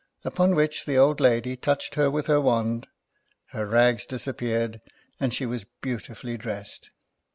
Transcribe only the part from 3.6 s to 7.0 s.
rags disappeared, and she was beautifully dressed.